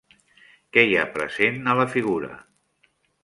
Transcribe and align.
Què 0.77 0.83
hi 0.87 0.95
ha 0.97 1.03
present 1.17 1.69
a 1.73 1.77
la 1.81 1.87
figura? 1.97 2.31